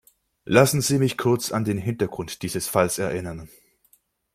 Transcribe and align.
Lassen 0.45 0.81
Sie 0.81 0.97
mich 0.97 1.15
kurz 1.15 1.51
an 1.51 1.63
den 1.63 1.77
Hintergrund 1.77 2.41
dieses 2.41 2.67
Falls 2.67 2.97
erinnern. 2.97 3.49